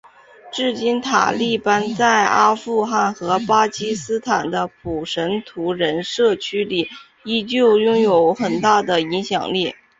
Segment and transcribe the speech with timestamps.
[0.51, 6.89] 至今塔利班在阿富汗和巴基斯坦的普什图人社区里
[7.23, 9.75] 依旧拥有很强大的影响力。